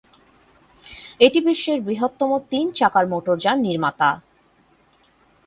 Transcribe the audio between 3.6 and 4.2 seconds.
নির্মাতা।